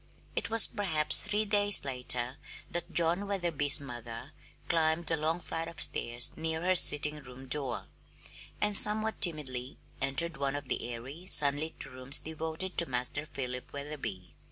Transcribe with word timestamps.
It 0.35 0.49
was 0.49 0.65
perhaps 0.65 1.19
three 1.19 1.45
days 1.45 1.85
later 1.85 2.37
that 2.71 2.91
John 2.91 3.27
Wetherby's 3.27 3.79
mother 3.79 4.31
climbed 4.67 5.05
the 5.05 5.15
long 5.15 5.39
flight 5.39 5.67
of 5.67 5.79
stairs 5.79 6.35
near 6.35 6.63
her 6.63 6.73
sitting 6.73 7.19
room 7.21 7.47
door, 7.47 7.85
and 8.59 8.75
somewhat 8.75 9.21
timidly 9.21 9.77
entered 10.01 10.37
one 10.37 10.55
of 10.55 10.69
the 10.69 10.89
airy, 10.91 11.27
sunlit 11.29 11.85
rooms 11.85 12.17
devoted 12.17 12.79
to 12.79 12.89
Master 12.89 13.27
Philip 13.27 13.71
Wetherby. 13.71 14.33